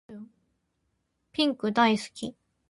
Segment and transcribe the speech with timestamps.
[1.31, 2.35] ピンク大好き